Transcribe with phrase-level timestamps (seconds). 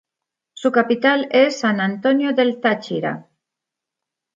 [0.53, 3.29] Su capital es San Antonio del Táchira.